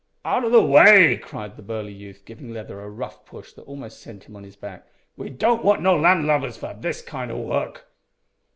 "Out 0.25 0.43
o' 0.43 0.49
the 0.49 0.63
way," 0.63 1.15
cried 1.15 1.55
the 1.57 1.61
burly 1.61 1.93
youth, 1.93 2.23
giving 2.25 2.49
Leather 2.51 2.81
a 2.81 2.89
rough 2.89 3.23
push 3.23 3.53
that 3.53 3.61
almost 3.65 4.01
sent 4.01 4.23
him 4.23 4.35
on 4.35 4.43
his 4.43 4.55
back; 4.55 4.87
"we 5.15 5.29
don't 5.29 5.63
want 5.63 5.83
no 5.83 5.95
land 5.95 6.25
lubbers 6.25 6.57
for 6.57 6.73
this 6.73 7.03
kind 7.03 7.29
o' 7.31 7.37
work." 7.39 7.85